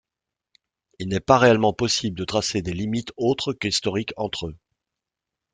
[0.97, 4.57] Il n'est pas réellement possible de tracer des limites autres qu'historiques entre eux.